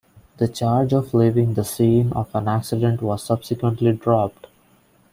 The 0.37 0.47
charge 0.47 0.93
of 0.93 1.13
leaving 1.13 1.53
the 1.53 1.63
scene 1.63 2.11
of 2.13 2.33
an 2.33 2.47
accident 2.47 3.03
was 3.03 3.23
subsequently 3.23 3.93
dropped. 3.93 4.47